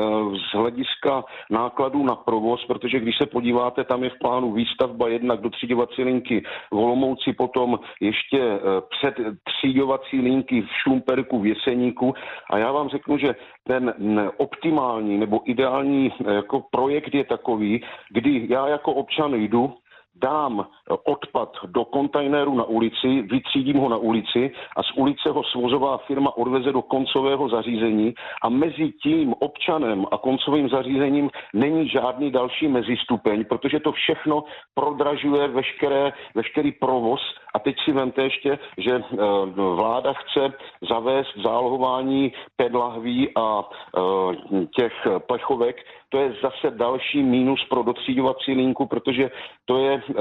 z 0.51 0.53
hlediska 0.53 1.23
nákladů 1.51 2.03
na 2.03 2.15
provoz, 2.15 2.65
protože 2.65 2.99
když 2.99 3.17
se 3.17 3.25
podíváte, 3.25 3.83
tam 3.83 4.03
je 4.03 4.09
v 4.09 4.19
plánu 4.19 4.53
výstavba 4.53 5.07
jednak 5.07 5.41
do 5.41 5.49
třídovací 5.49 6.03
linky 6.03 6.43
v 6.71 6.75
Olomouci, 6.75 7.33
potom 7.33 7.79
ještě 8.01 8.39
eh, 8.41 8.59
před 8.89 9.15
třídovací 9.43 10.21
linky 10.21 10.61
v 10.61 10.69
Šumperku, 10.83 11.39
v 11.39 11.47
Jeseníku. 11.85 12.13
A 12.49 12.57
já 12.57 12.71
vám 12.71 12.89
řeknu, 12.89 13.17
že 13.17 13.35
ten 13.67 13.93
optimální 14.37 15.17
nebo 15.17 15.41
ideální 15.45 16.11
jako 16.35 16.63
projekt 16.71 17.13
je 17.13 17.23
takový, 17.23 17.83
kdy 18.09 18.47
já 18.49 18.67
jako 18.67 18.93
občan 18.93 19.33
jdu, 19.33 19.73
dám 20.15 20.65
odpad 21.03 21.49
do 21.65 21.85
kontajneru 21.85 22.55
na 22.55 22.63
ulici, 22.63 23.21
vytřídím 23.21 23.77
ho 23.77 23.89
na 23.89 23.97
ulici 23.97 24.51
a 24.77 24.83
z 24.83 24.91
ulice 24.95 25.29
ho 25.29 25.43
svozová 25.43 25.97
firma 25.97 26.37
odveze 26.37 26.71
do 26.71 26.81
koncového 26.81 27.49
zařízení 27.49 28.13
a 28.43 28.49
mezi 28.49 28.91
tím 29.03 29.33
občanem 29.39 30.05
a 30.11 30.17
koncovým 30.17 30.69
zařízením 30.69 31.29
není 31.53 31.89
žádný 31.89 32.31
další 32.31 32.67
mezistupeň, 32.67 33.45
protože 33.45 33.79
to 33.79 33.91
všechno 33.91 34.43
prodražuje 34.73 35.47
veškeré, 35.47 36.13
veškerý 36.35 36.71
provoz. 36.71 37.21
A 37.55 37.59
teď 37.59 37.75
si 37.85 37.91
vemte 37.91 38.23
ještě, 38.23 38.59
že 38.77 38.91
eh, 38.95 39.17
vláda 39.55 40.13
chce 40.13 40.53
zavést 40.89 41.37
zálohování 41.43 42.33
pedlahví 42.55 43.29
a 43.35 43.63
eh, 43.63 44.65
těch 44.75 44.93
plechovek 45.27 45.75
to 46.09 46.19
je 46.19 46.33
zase 46.41 46.77
další 46.77 47.23
mínus 47.23 47.65
pro 47.69 47.83
dotřídovací 47.83 48.53
linku, 48.53 48.85
protože 48.85 49.31
to 49.65 49.77
je, 49.77 50.01
eh, 50.09 50.13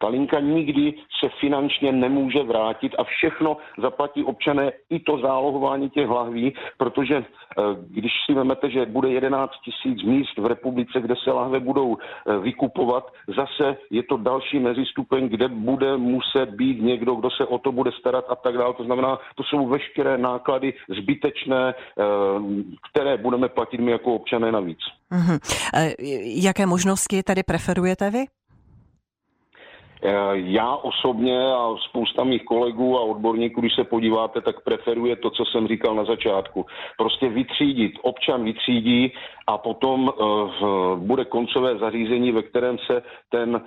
ta 0.00 0.08
linka 0.08 0.40
nikdy 0.40 0.94
se 1.20 1.28
finančně 1.40 1.92
nemůže 1.92 2.42
vrátit 2.42 2.94
a 2.98 3.04
všechno 3.04 3.56
zaplatí 3.78 4.24
občané 4.24 4.72
i 4.90 5.00
to 5.00 5.18
zálohování 5.18 5.90
těch 5.90 6.08
lahví, 6.08 6.54
protože 6.78 7.16
eh, 7.16 7.62
když 7.90 8.12
si 8.26 8.34
vezmete, 8.34 8.70
že 8.70 8.86
bude 8.86 9.08
11 9.08 9.52
tisíc 9.64 10.02
míst 10.02 10.38
v 10.38 10.46
republice, 10.46 11.00
kde 11.00 11.14
se 11.24 11.32
lahve 11.32 11.60
budou 11.60 11.96
eh, 11.96 12.38
vykupovat, 12.38 13.12
zase 13.36 13.76
je 13.90 14.02
to 14.02 14.16
další 14.16 14.58
mezistupeň, 14.58 15.28
kde 15.28 15.48
bude 15.48 15.96
muset 15.96 16.50
být 16.50 16.82
někdo, 16.82 17.14
kdo 17.14 17.30
se 17.30 17.46
o 17.46 17.58
to 17.58 17.72
bude 17.72 17.92
starat 17.92 18.24
a 18.28 18.36
tak 18.36 18.58
dále. 18.58 18.74
To 18.74 18.84
znamená, 18.84 19.18
to 19.34 19.42
jsou 19.42 19.66
veškeré 19.66 20.18
náklady 20.18 20.74
zbytečné, 20.88 21.74
které 22.90 23.16
budeme 23.16 23.48
platit 23.48 23.80
my 23.80 23.90
jako 23.90 24.14
občané 24.14 24.52
navíc. 24.52 24.78
Mm-hmm. 25.12 25.38
Jaké 26.24 26.66
možnosti 26.66 27.22
tady 27.22 27.42
preferujete 27.42 28.10
vy? 28.10 28.24
Eh, 30.04 30.14
já 30.34 30.76
osobně 30.76 31.38
a 31.54 31.74
spousta 31.88 32.24
mých 32.24 32.44
kolegů 32.44 32.98
a 32.98 33.02
odborníků, 33.02 33.60
když 33.60 33.74
se 33.74 33.84
podíváte, 33.84 34.40
tak 34.40 34.60
preferuje 34.64 35.16
to, 35.16 35.30
co 35.30 35.44
jsem 35.44 35.68
říkal 35.68 35.94
na 35.94 36.04
začátku. 36.04 36.66
Prostě 36.98 37.28
vytřídit. 37.28 37.92
Občan 38.02 38.44
vytřídí 38.44 39.12
a 39.46 39.58
potom 39.58 40.08
uh, 40.08 40.98
bude 40.98 41.24
koncové 41.24 41.78
zařízení, 41.78 42.32
ve 42.32 42.42
kterém 42.42 42.78
se 42.78 43.02
ten 43.30 43.54
uh, 43.54 43.60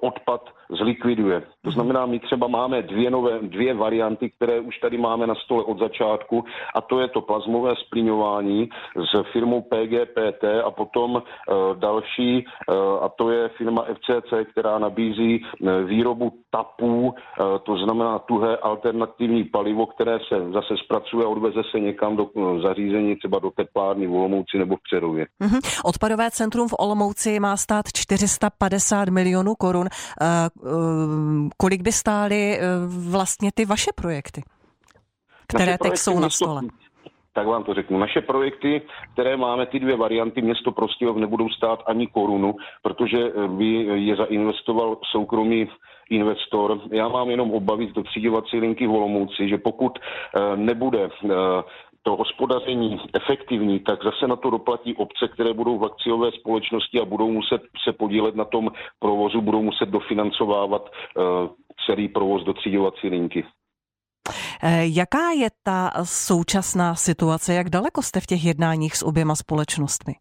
odpad 0.00 0.50
zlikviduje. 0.70 1.40
To 1.40 1.68
mhm. 1.70 1.72
znamená, 1.72 2.06
my 2.06 2.18
třeba 2.18 2.46
máme 2.46 2.82
dvě, 2.82 3.10
nové, 3.10 3.38
dvě 3.42 3.74
varianty, 3.74 4.30
které 4.30 4.60
už 4.60 4.78
tady 4.78 4.98
máme 4.98 5.26
na 5.26 5.34
stole 5.34 5.64
od 5.64 5.78
začátku 5.78 6.44
a 6.74 6.80
to 6.80 7.00
je 7.00 7.08
to 7.08 7.20
plazmové 7.20 7.74
splíňování 7.86 8.68
s 8.96 9.32
firmou 9.32 9.62
PGPT 9.62 10.44
a 10.64 10.70
potom 10.70 11.14
uh, 11.14 11.22
další 11.74 12.44
a 13.00 13.08
to 13.08 13.30
je 13.30 13.48
firma 13.48 13.84
FCC, 13.94 14.32
která 14.50 14.78
nabízí 14.78 15.44
výrobu 15.86 16.32
tapů, 16.50 17.00
uh, 17.06 17.12
to 17.62 17.76
znamená 17.76 18.18
tuhé 18.18 18.56
alternativní 18.56 19.44
palivo, 19.44 19.86
které 19.86 20.18
se 20.28 20.52
zase 20.52 20.74
zpracuje 20.84 21.24
a 21.24 21.28
odveze 21.28 21.62
se 21.70 21.80
někam 21.80 22.16
do 22.16 22.24
uh, 22.24 22.62
zařízení, 22.62 23.16
třeba 23.16 23.38
do 23.38 23.50
teplárny 23.50 24.06
v 24.06 24.12
Olomouci 24.12 24.58
nebo 24.58 24.76
v 24.76 24.82
Přerově. 24.82 25.26
Mm-hmm. 25.40 25.80
Odpadové 25.84 26.30
centrum 26.30 26.68
v 26.68 26.74
Olomouci 26.78 27.40
má 27.40 27.56
stát 27.56 27.86
450 27.94 29.08
milionů 29.08 29.54
korun. 29.54 29.88
Kolik 31.56 31.82
by 31.82 31.92
stály 31.92 32.60
vlastně 32.86 33.50
ty 33.54 33.64
vaše 33.64 33.90
projekty, 33.94 34.42
které 35.46 35.78
teď 35.78 35.96
jsou 35.96 36.18
na 36.18 36.30
stole? 36.30 36.62
Tak 37.32 37.46
vám 37.46 37.64
to 37.64 37.74
řeknu. 37.74 37.98
Naše 37.98 38.20
projekty, 38.20 38.82
které 39.12 39.36
máme, 39.36 39.66
ty 39.66 39.80
dvě 39.80 39.96
varianty, 39.96 40.42
město 40.42 40.72
Prostějov 40.72 41.16
nebudou 41.16 41.48
stát 41.48 41.82
ani 41.86 42.06
korunu, 42.06 42.54
protože 42.82 43.32
by 43.46 43.66
je 43.94 44.16
zainvestoval 44.16 44.98
soukromý 45.10 45.68
investor. 46.10 46.80
Já 46.92 47.08
mám 47.08 47.30
jenom 47.30 47.50
obavy 47.50 47.86
z 47.86 47.92
dotřídovací 47.92 48.58
linky 48.58 48.86
v 48.86 48.92
Olomouci, 48.92 49.48
že 49.48 49.58
pokud 49.58 49.98
nebude 50.56 51.08
to 52.02 52.16
hospodaření 52.16 53.00
efektivní, 53.14 53.80
tak 53.80 54.04
zase 54.04 54.28
na 54.28 54.36
to 54.36 54.50
doplatí 54.50 54.94
obce, 54.94 55.28
které 55.28 55.52
budou 55.52 55.78
v 55.78 55.84
akciové 55.84 56.32
společnosti 56.32 57.00
a 57.00 57.04
budou 57.04 57.30
muset 57.30 57.62
se 57.84 57.92
podílet 57.92 58.34
na 58.36 58.44
tom 58.44 58.70
provozu, 58.98 59.40
budou 59.40 59.62
muset 59.62 59.88
dofinancovávat 59.88 60.90
celý 61.86 62.08
provoz 62.08 62.44
do 62.44 62.52
třídovací 62.52 63.08
linky. 63.08 63.44
Eh, 64.62 64.82
jaká 64.84 65.30
je 65.30 65.48
ta 65.62 65.90
současná 66.04 66.94
situace? 66.94 67.54
Jak 67.54 67.70
daleko 67.70 68.02
jste 68.02 68.20
v 68.20 68.26
těch 68.26 68.44
jednáních 68.44 68.96
s 68.96 69.02
oběma 69.02 69.34
společnostmi? 69.34 70.14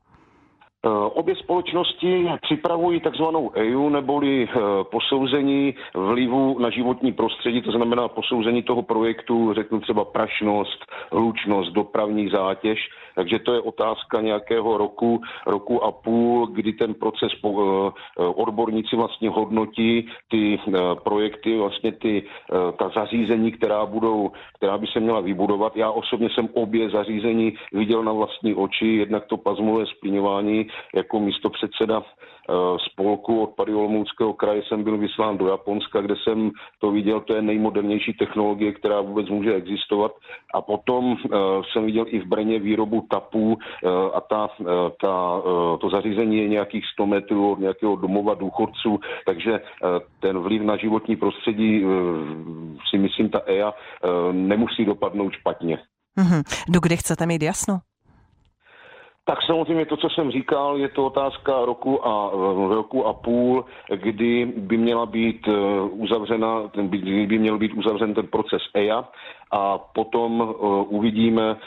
Eh, 0.85 0.89
obě 0.89 1.35
společnosti 1.35 2.29
připravují 2.41 3.01
takzvanou 3.01 3.51
EU 3.55 3.89
neboli 3.89 4.49
eh, 4.49 4.59
posouzení 4.83 5.75
vlivu 5.95 6.59
na 6.59 6.69
životní 6.69 7.11
prostředí, 7.13 7.61
to 7.61 7.71
znamená 7.71 8.07
posouzení 8.07 8.63
toho 8.63 8.81
projektu, 8.81 9.53
řeknu 9.53 9.79
třeba 9.79 10.05
prašnost, 10.05 10.85
hlučnost, 11.11 11.71
dopravní 11.71 12.29
zátěž. 12.29 12.79
Takže 13.15 13.39
to 13.39 13.53
je 13.53 13.61
otázka 13.61 14.21
nějakého 14.21 14.77
roku, 14.77 15.21
roku 15.47 15.83
a 15.83 15.91
půl, 15.91 16.47
kdy 16.47 16.73
ten 16.73 16.93
proces 16.93 17.31
eh, 17.45 17.51
odborníci 18.17 18.95
vlastně 18.95 19.29
hodnotí 19.29 20.07
ty 20.29 20.59
projekty, 21.03 21.57
vlastně 21.57 21.91
ty, 21.91 22.23
ta 22.77 22.89
zařízení, 22.95 23.51
která 23.51 23.85
budou, 23.85 24.31
která 24.57 24.77
by 24.77 24.87
se 24.87 24.99
měla 24.99 25.19
vybudovat. 25.19 25.75
Já 25.75 25.91
osobně 25.91 26.29
jsem 26.29 26.49
obě 26.53 26.89
zařízení 26.89 27.53
viděl 27.73 28.03
na 28.03 28.11
vlastní 28.13 28.55
oči, 28.55 28.87
jednak 28.87 29.25
to 29.25 29.37
plazmové 29.37 29.85
splňování, 29.85 30.67
jako 30.95 31.19
místo 31.19 31.49
předseda 31.49 32.03
eh, 32.03 32.53
spolku 32.91 33.41
odpady 33.43 33.73
Olomouckého 33.73 34.33
kraje 34.33 34.63
jsem 34.67 34.83
byl 34.83 34.97
vyslán 34.97 35.37
do 35.37 35.47
Japonska, 35.47 36.01
kde 36.01 36.15
jsem 36.15 36.51
to 36.79 36.91
viděl, 36.91 37.19
to 37.19 37.33
je 37.33 37.41
nejmodernější 37.41 38.13
technologie, 38.13 38.71
která 38.71 39.01
vůbec 39.01 39.29
může 39.29 39.55
existovat. 39.55 40.11
A 40.53 40.61
potom 40.61 41.17
jsem 41.71 41.85
viděl 41.85 42.05
i 42.07 42.19
v 42.19 42.25
Brně 42.25 42.59
výrobu 42.59 43.00
tapů 43.09 43.53
uh, 43.53 43.91
a 44.13 44.21
ta, 44.21 44.47
uh, 44.59 44.67
ta, 45.01 45.41
to 45.81 45.89
zařízení 45.89 46.37
je 46.37 46.47
nějakých 46.47 46.85
100 46.93 47.05
metrů 47.05 47.51
od 47.51 47.59
nějakého 47.59 47.95
domova 47.95 48.33
důchodců, 48.33 48.99
takže 49.25 49.59
ten 50.19 50.39
vliv 50.39 50.61
na 50.61 50.77
životní 50.77 51.15
prostředí 51.15 51.83
si 52.89 52.97
myslím 52.97 53.29
ta 53.29 53.41
EA 53.45 53.73
nemusí 54.31 54.85
dopadnout 54.85 55.33
špatně. 55.33 55.77
Mm-hmm. 56.17 56.43
Do 56.69 56.79
kdy 56.79 56.97
chcete 56.97 57.25
mít 57.25 57.41
jasno? 57.41 57.79
Tak 59.25 59.37
samozřejmě 59.45 59.85
to, 59.85 59.97
co 59.97 60.09
jsem 60.09 60.31
říkal, 60.31 60.77
je 60.77 60.89
to 60.89 61.05
otázka 61.05 61.65
roku 61.65 62.07
a 62.07 62.31
roku 62.69 63.05
a 63.05 63.13
půl, 63.13 63.65
kdy 63.95 64.45
by 64.45 64.77
měla 64.77 65.05
být 65.05 65.47
eh, 65.47 65.51
uzavřena, 65.81 66.71
by, 66.81 66.97
by 67.27 67.39
měl 67.39 67.57
být 67.57 67.73
uzavřen 67.73 68.13
ten 68.13 68.27
proces 68.27 68.61
EIA 68.73 69.09
a 69.51 69.77
potom 69.77 70.41
uh, 70.41 70.85
uvidíme, 70.89 71.57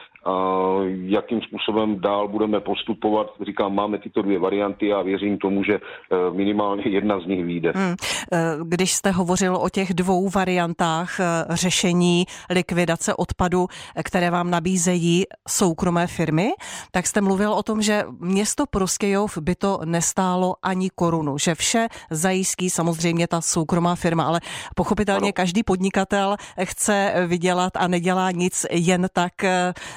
jakým 1.04 1.40
způsobem 1.42 2.00
dál 2.00 2.28
budeme 2.28 2.60
postupovat. 2.60 3.26
Říkám, 3.46 3.74
máme 3.74 3.98
tyto 3.98 4.22
dvě 4.22 4.38
varianty 4.38 4.92
a 4.92 5.02
věřím 5.02 5.38
tomu, 5.38 5.64
že 5.64 5.74
eh, 5.74 6.16
minimálně 6.30 6.82
jedna 6.86 7.20
z 7.20 7.26
nich 7.26 7.44
vyjde. 7.44 7.72
Hmm. 7.74 7.94
Eh, 8.32 8.38
když 8.64 8.92
jste 8.92 9.10
hovořil 9.10 9.56
o 9.56 9.68
těch 9.68 9.94
dvou 9.94 10.28
variantách 10.28 11.20
eh, 11.20 11.24
řešení 11.50 12.24
likvidace 12.50 13.14
odpadu, 13.14 13.66
které 14.04 14.30
vám 14.30 14.50
nabízejí 14.50 15.24
soukromé 15.48 16.06
firmy, 16.06 16.50
tak 16.90 17.06
jste 17.06 17.20
mluvil 17.20 17.52
o 17.52 17.62
tom, 17.62 17.82
že 17.82 18.04
město 18.20 18.64
Prostějov 18.70 19.38
by 19.38 19.54
to 19.54 19.78
nestálo 19.84 20.54
ani 20.62 20.90
korunu, 20.94 21.38
že 21.38 21.54
vše 21.54 21.86
zajistí 22.10 22.70
samozřejmě 22.70 23.28
ta 23.28 23.40
soukromá 23.40 23.94
firma, 23.94 24.24
ale 24.24 24.40
pochopitelně 24.74 25.28
ano. 25.28 25.32
každý 25.32 25.62
podnikatel 25.62 26.36
chce 26.64 27.14
vydělat 27.26 27.73
a 27.76 27.88
nedělá 27.88 28.30
nic 28.30 28.66
jen 28.70 29.08
tak 29.12 29.32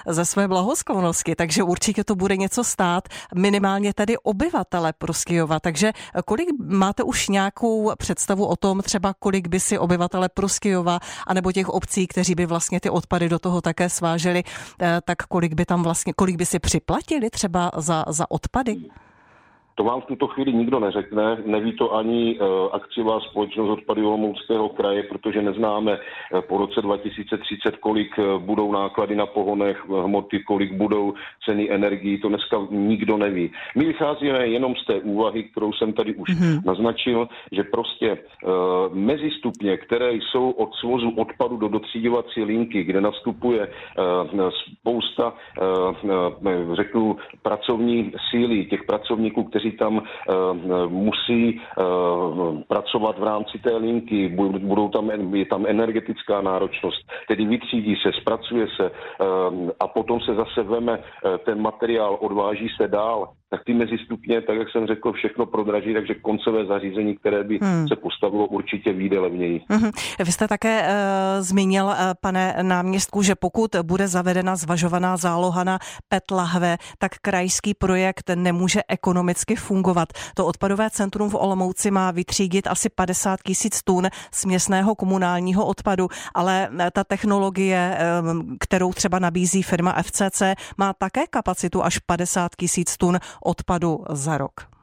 ze 0.07 0.25
své 0.25 0.47
blahosklonosti, 0.47 1.35
takže 1.35 1.63
určitě 1.63 2.03
to 2.03 2.15
bude 2.15 2.37
něco 2.37 2.63
stát 2.63 3.07
minimálně 3.35 3.93
tedy 3.93 4.17
obyvatele 4.17 4.93
Proskyjova. 4.93 5.59
Takže 5.59 5.93
kolik 6.25 6.49
máte 6.59 7.03
už 7.03 7.27
nějakou 7.27 7.91
představu 7.97 8.45
o 8.45 8.55
tom, 8.55 8.81
třeba 8.81 9.13
kolik 9.19 9.47
by 9.47 9.59
si 9.59 9.79
obyvatele 9.79 10.29
Proskyjova 10.29 10.99
anebo 11.27 11.51
těch 11.51 11.69
obcí, 11.69 12.07
kteří 12.07 12.35
by 12.35 12.45
vlastně 12.45 12.79
ty 12.79 12.89
odpady 12.89 13.29
do 13.29 13.39
toho 13.39 13.61
také 13.61 13.89
sváželi, 13.89 14.43
eh, 14.81 15.01
tak 15.05 15.17
kolik 15.17 15.53
by 15.53 15.65
tam 15.65 15.83
vlastně, 15.83 16.13
kolik 16.13 16.35
by 16.35 16.45
si 16.45 16.59
připlatili 16.59 17.29
třeba 17.29 17.71
za, 17.77 18.05
za 18.07 18.31
odpady? 18.31 18.77
To 19.77 19.83
vám 19.83 20.01
v 20.01 20.05
tuto 20.05 20.27
chvíli 20.27 20.53
nikdo 20.53 20.79
neřekne, 20.79 21.37
neví 21.45 21.73
to 21.73 21.95
ani 21.95 22.39
uh, 22.39 22.47
akciová 22.71 23.19
společnost 23.19 23.69
odpady 23.69 24.01
Olomouckého 24.01 24.69
kraje, 24.69 25.03
protože 25.03 25.41
neznáme 25.41 25.97
uh, 25.97 26.41
po 26.41 26.57
roce 26.57 26.81
2030, 26.81 27.77
kolik 27.77 28.17
uh, 28.17 28.41
budou 28.41 28.71
náklady 28.71 29.15
na 29.15 29.25
pohonech 29.25 29.89
hmoty, 29.89 30.39
kolik 30.39 30.73
budou 30.73 31.13
ceny 31.45 31.71
energií, 31.71 32.17
to 32.17 32.29
dneska 32.29 32.57
nikdo 32.71 33.17
neví. 33.17 33.51
My 33.75 33.85
vycházíme 33.85 34.47
jenom 34.47 34.75
z 34.75 34.85
té 34.85 34.93
úvahy, 34.93 35.43
kterou 35.43 35.73
jsem 35.73 35.93
tady 35.93 36.15
už 36.15 36.29
mm-hmm. 36.29 36.61
naznačil, 36.65 37.27
že 37.51 37.63
prostě 37.63 38.17
uh, 38.17 38.51
mezistupně, 38.95 39.77
které 39.77 40.13
jsou 40.13 40.49
od 40.49 40.75
svozu 40.75 41.09
odpadu 41.17 41.57
do 41.57 41.67
dotřídovací 41.67 42.43
linky, 42.43 42.83
kde 42.83 43.01
nastupuje 43.01 43.67
spousta, 44.79 45.33
řeknu, 46.73 47.17
pracovní 47.41 48.11
síly 48.29 48.65
těch 48.65 48.83
pracovníků, 48.83 49.43
kteří 49.43 49.66
kteří 49.67 49.77
tam 49.77 50.01
musí 50.87 51.61
pracovat 52.67 53.19
v 53.19 53.23
rámci 53.23 53.59
té 53.59 53.75
linky, 53.77 54.29
budou 54.59 54.89
tam, 54.89 55.35
je 55.35 55.45
tam 55.45 55.65
energetická 55.67 56.41
náročnost, 56.41 57.01
tedy 57.27 57.45
vytřídí 57.45 57.95
se, 57.95 58.11
zpracuje 58.21 58.67
se 58.75 58.91
a 59.79 59.87
potom 59.87 60.19
se 60.21 60.35
zase 60.35 60.63
veme 60.63 60.99
ten 61.45 61.61
materiál, 61.61 62.17
odváží 62.21 62.67
se 62.81 62.87
dál 62.87 63.29
tak 63.49 63.63
ty 63.63 63.73
mezistupně, 63.73 64.41
tak 64.41 64.57
jak 64.57 64.69
jsem 64.69 64.87
řekl, 64.87 65.13
všechno 65.13 65.45
prodraží, 65.45 65.93
takže 65.93 66.13
koncové 66.13 66.65
zařízení, 66.65 67.17
které 67.17 67.43
by 67.43 67.59
hmm. 67.61 67.87
se 67.87 67.95
postavilo, 67.95 68.47
určitě 68.47 68.93
výjde 68.93 69.19
levněji. 69.19 69.61
Hmm. 69.69 69.91
Vy 70.25 70.31
jste 70.31 70.47
také 70.47 70.81
uh, 70.81 70.87
zmínil, 71.39 71.85
uh, 71.85 71.93
pane 72.21 72.55
náměstku, 72.61 73.21
že 73.21 73.35
pokud 73.35 73.75
bude 73.83 74.07
zavedena 74.07 74.55
zvažovaná 74.55 75.17
záloha 75.17 75.63
na 75.63 75.79
PET 76.07 76.31
lahve, 76.31 76.77
tak 76.97 77.11
krajský 77.21 77.73
projekt 77.73 78.31
nemůže 78.35 78.81
ekonomicky 78.87 79.55
fungovat. 79.55 80.09
To 80.35 80.45
odpadové 80.45 80.89
centrum 80.89 81.29
v 81.29 81.35
Olomouci 81.35 81.91
má 81.91 82.11
vytřídit 82.11 82.67
asi 82.67 82.89
50 82.89 83.39
tisíc 83.45 83.83
tun 83.83 84.07
směsného 84.31 84.95
komunálního 84.95 85.65
odpadu, 85.65 86.07
ale 86.35 86.69
eh, 86.79 86.91
ta 86.91 87.03
technologie, 87.03 87.97
kterou 88.59 88.93
třeba 88.93 89.19
nabízí 89.19 89.63
firma 89.63 90.01
FCC, 90.01 90.41
má 90.77 90.93
také 90.93 91.27
kapacitu 91.29 91.83
až 91.83 91.99
50 91.99 92.51
tisíc 92.55 92.97
tun 92.97 93.19
odpadu 93.43 93.97
za 94.09 94.37
rok? 94.37 94.77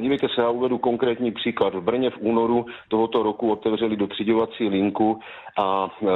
Dívejte 0.00 0.28
se, 0.34 0.40
já 0.40 0.50
uvedu 0.50 0.78
konkrétní 0.78 1.32
příklad. 1.32 1.74
V 1.74 1.80
Brně 1.80 2.10
v 2.10 2.18
únoru 2.20 2.66
tohoto 2.88 3.22
roku 3.22 3.52
otevřeli 3.52 3.96
dotřiďovací 3.96 4.68
linku 4.68 5.20
a 5.58 5.88
e, 6.02 6.06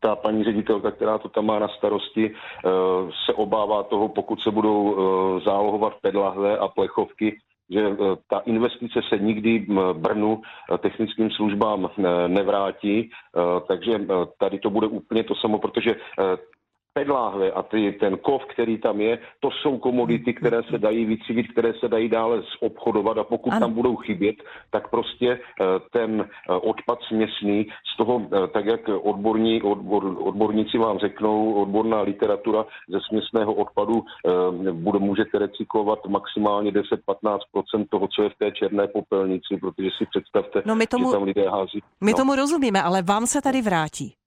ta 0.00 0.16
paní 0.16 0.44
ředitelka, 0.44 0.90
která 0.90 1.18
to 1.18 1.28
tam 1.28 1.46
má 1.46 1.58
na 1.58 1.68
starosti, 1.68 2.26
e, 2.26 2.32
se 3.26 3.32
obává 3.34 3.82
toho, 3.82 4.08
pokud 4.08 4.40
se 4.40 4.50
budou 4.50 4.94
e, 4.94 5.40
zálohovat 5.44 5.92
pedlahve 6.02 6.58
a 6.58 6.68
plechovky, 6.68 7.38
že 7.70 7.96
ta 8.30 8.38
investice 8.38 9.00
se 9.08 9.18
nikdy 9.18 9.66
Brnu 9.92 10.42
technickým 10.78 11.30
službám 11.30 11.90
nevrátí, 12.26 13.10
takže 13.68 14.00
tady 14.38 14.58
to 14.58 14.70
bude 14.70 14.86
úplně 14.86 15.24
to 15.24 15.34
samo, 15.34 15.58
protože 15.58 15.94
pedláhve 16.92 17.52
a 17.52 17.62
ty, 17.62 17.92
ten 18.00 18.16
kov, 18.18 18.42
který 18.44 18.78
tam 18.78 19.00
je, 19.00 19.18
to 19.40 19.50
jsou 19.50 19.78
komodity, 19.78 20.34
které 20.34 20.62
se 20.70 20.78
dají 20.78 21.04
vytřídit, 21.04 21.52
které 21.52 21.72
se 21.80 21.88
dají 21.88 22.08
dále 22.08 22.42
obchodovat 22.60 23.18
a 23.18 23.24
pokud 23.24 23.50
ano. 23.50 23.60
tam 23.60 23.72
budou 23.72 23.96
chybět, 23.96 24.36
tak 24.70 24.90
prostě 24.90 25.28
eh, 25.30 25.64
ten 25.92 26.20
eh, 26.20 26.52
odpad 26.52 26.98
směsný 27.08 27.66
z 27.94 27.96
toho, 27.96 28.22
eh, 28.24 28.48
tak 28.48 28.66
jak 28.66 28.80
odborní, 28.88 29.62
odbor, 29.62 30.16
odborníci 30.18 30.78
vám 30.78 30.98
řeknou, 30.98 31.52
odborná 31.52 32.00
literatura 32.00 32.66
ze 32.88 32.98
směsného 33.08 33.54
odpadu 33.54 34.04
bude, 34.72 34.98
můžete 34.98 35.38
recyklovat 35.38 36.06
maximálně 36.06 36.70
10-15% 36.70 37.86
toho, 37.90 38.08
co 38.08 38.22
je 38.22 38.28
v 38.28 38.38
té 38.38 38.52
černé 38.52 38.88
popelnici, 38.88 39.56
protože 39.60 39.88
si 39.98 40.06
představte, 40.06 40.62
no 40.64 40.74
my 40.74 40.86
tomu, 40.86 41.06
že 41.06 41.12
tam 41.12 41.22
lidé 41.22 41.48
hází. 41.48 41.82
My 42.00 42.10
no. 42.10 42.16
tomu 42.16 42.34
rozumíme, 42.34 42.82
ale 42.82 43.02
vám 43.02 43.26
se 43.26 43.42
tady 43.42 43.62
vrátí. 43.62 44.19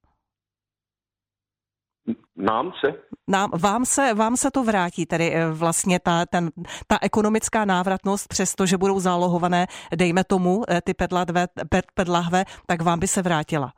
Nám 2.36 2.72
se? 2.80 2.94
Nám, 3.28 3.50
vám, 3.62 3.84
se, 3.84 4.14
vám 4.14 4.36
se 4.36 4.50
to 4.50 4.64
vrátí, 4.64 5.06
tedy 5.06 5.30
eh, 5.34 5.50
vlastně 5.50 6.00
ta, 6.00 6.26
ten, 6.26 6.50
ta 6.86 6.98
ekonomická 7.02 7.64
návratnost, 7.64 8.28
přesto, 8.28 8.66
že 8.66 8.78
budou 8.78 9.00
zálohované, 9.00 9.66
dejme 9.96 10.24
tomu, 10.24 10.62
eh, 10.68 10.80
ty 10.84 10.94
pedlahve, 10.94 11.46
pedlahve 11.94 12.44
tak 12.66 12.82
vám 12.82 12.98
by 12.98 13.06
se 13.06 13.22
vrátila. 13.22 13.72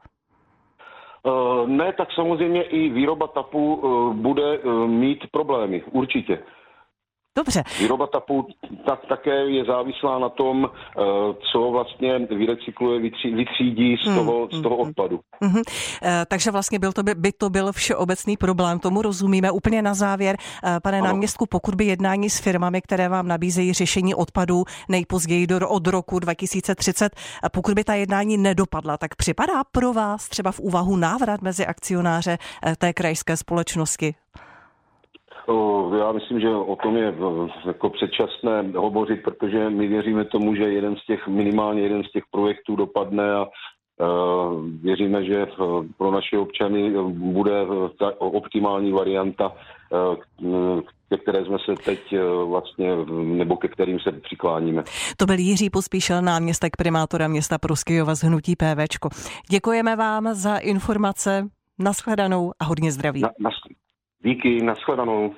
Uh, 1.23 1.69
ne, 1.69 1.93
tak 1.93 2.09
samozřejmě 2.15 2.63
i 2.63 2.89
výroba 2.89 3.27
tapu 3.27 3.83
bude 4.15 4.61
mít 4.87 5.19
problémy, 5.31 5.83
určitě. 5.93 6.39
Dobře. 7.37 7.63
Výroba 7.79 8.07
tapu 8.07 8.49
tak 8.87 9.01
také 9.09 9.31
je 9.31 9.65
závislá 9.65 10.19
na 10.19 10.29
tom, 10.29 10.71
eh, 10.71 11.03
co 11.53 11.71
vlastně 11.71 12.19
vyrecykluje, 12.19 13.01
vytřídí 13.35 13.97
z 13.97 14.15
toho, 14.15 14.49
z 14.53 14.63
toho 14.63 14.77
hmm, 14.77 14.89
odpadu. 14.89 15.21
Hmm, 15.41 15.53
hmm. 15.53 15.63
Takže 16.29 16.51
vlastně 16.51 16.79
byl 16.79 16.93
to 16.93 17.03
by, 17.03 17.15
by 17.15 17.33
to 17.33 17.51
byl 17.51 17.73
všeobecný 17.73 18.37
problém, 18.37 18.79
tomu 18.79 19.03
rozumíme. 19.03 19.51
Úplně 19.51 19.83
na 19.83 19.95
závěr, 19.95 20.37
eh, 20.65 20.81
pane 20.83 20.99
ano. 20.99 21.07
náměstku, 21.07 21.47
pokud 21.47 21.75
by 21.75 21.85
jednání 21.85 22.31
s 22.31 22.41
firmami, 22.41 22.81
které 22.81 23.09
vám 23.09 23.29
nabízejí 23.29 23.73
řešení 23.73 24.15
odpadů 24.15 24.65
nejpozději 24.89 25.47
do, 25.47 25.69
od 25.69 25.87
roku 25.87 26.19
2030, 26.19 27.13
pokud 27.53 27.75
by 27.75 27.85
ta 27.85 27.95
jednání 27.95 28.37
nedopadla, 28.37 28.97
tak 28.97 29.15
připadá 29.17 29.65
pro 29.73 29.93
vás 29.93 30.29
třeba 30.29 30.53
v 30.53 30.61
úvahu 30.61 30.97
návrat 30.97 31.43
mezi 31.43 31.67
akcionáře 31.67 32.39
té 32.79 32.93
krajské 32.93 33.37
společnosti? 33.37 34.15
Já 35.99 36.13
myslím, 36.13 36.41
že 36.41 36.49
o 36.49 36.77
tom 36.77 36.97
je 36.97 37.15
jako 37.67 37.91
předčasné 37.91 38.65
hovořit, 38.77 39.23
protože 39.23 39.71
my 39.71 39.89
věříme 39.89 40.25
tomu, 40.25 40.55
že 40.55 40.63
jeden 40.63 40.97
z 40.97 41.07
těch, 41.07 41.29
minimálně 41.29 41.83
jeden 41.83 42.05
z 42.05 42.13
těch 42.13 42.25
projektů 42.31 42.77
dopadne 42.77 43.35
a 43.35 43.47
věříme, 44.83 45.25
že 45.25 45.47
pro 45.99 46.11
naše 46.11 46.39
občany 46.39 46.95
bude 47.09 47.67
ta 47.99 48.21
optimální 48.21 48.93
varianta, 48.93 49.53
ke 51.09 51.17
které 51.17 51.45
jsme 51.45 51.57
se 51.65 51.75
teď 51.85 52.15
vlastně, 52.45 52.97
nebo 53.23 53.57
ke 53.57 53.69
kterým 53.69 54.01
se 54.01 54.13
přikláníme. 54.13 54.83
To 55.17 55.27
byl 55.27 55.39
Jiří 55.39 55.71
Pospíšil, 55.71 56.23
náměstek 56.23 56.77
primátora 56.77 57.29
města 57.29 57.59
Proskyjova 57.59 58.15
z 58.15 58.23
Hnutí 58.23 58.57
PVčko. 58.57 59.09
Děkujeme 59.51 59.97
vám 59.97 60.35
za 60.35 60.57
informace, 60.57 61.49
nashledanou 61.79 62.53
a 62.59 62.65
hodně 62.65 62.93
zdraví. 62.93 63.21
Na, 63.21 63.31
na, 63.41 63.51
Díky, 64.27 64.63
nashledanou. 64.63 65.35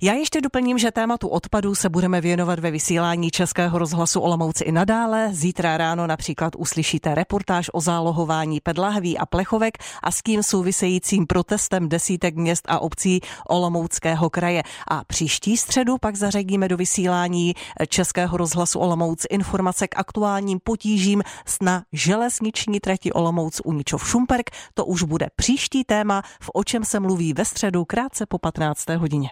Já 0.00 0.12
ještě 0.12 0.40
doplním, 0.40 0.78
že 0.78 0.90
tématu 0.90 1.28
odpadů 1.28 1.74
se 1.74 1.88
budeme 1.88 2.20
věnovat 2.20 2.58
ve 2.58 2.70
vysílání 2.70 3.30
Českého 3.30 3.78
rozhlasu 3.78 4.20
Olomouci 4.20 4.64
i 4.64 4.72
nadále. 4.72 5.28
Zítra 5.32 5.76
ráno 5.76 6.06
například 6.06 6.52
uslyšíte 6.58 7.14
reportáž 7.14 7.70
o 7.72 7.80
zálohování 7.80 8.60
pedlahví 8.60 9.18
a 9.18 9.26
plechovek 9.26 9.78
a 10.02 10.10
s 10.10 10.22
tím 10.22 10.42
souvisejícím 10.42 11.26
protestem 11.26 11.88
desítek 11.88 12.36
měst 12.36 12.64
a 12.68 12.78
obcí 12.78 13.20
Olomouckého 13.48 14.30
kraje. 14.30 14.62
A 14.88 15.04
příští 15.04 15.56
středu 15.56 15.98
pak 15.98 16.16
zařadíme 16.16 16.68
do 16.68 16.76
vysílání 16.76 17.54
Českého 17.88 18.36
rozhlasu 18.36 18.78
Olomouc 18.78 19.26
informace 19.30 19.88
k 19.88 19.98
aktuálním 19.98 20.60
potížím 20.64 21.22
na 21.60 21.84
železniční 21.92 22.80
trati 22.80 23.12
Olomouc 23.12 23.60
Uničov 23.64 24.08
Šumperk. 24.08 24.50
To 24.74 24.84
už 24.84 25.02
bude 25.02 25.28
příští 25.36 25.84
téma, 25.84 26.22
v 26.40 26.50
o 26.54 26.64
čem 26.64 26.84
se 26.84 27.00
mluví 27.00 27.32
ve 27.32 27.44
středu 27.44 27.84
krátce 27.84 28.26
po 28.26 28.38
15. 28.38 28.88
hodině. 28.88 29.30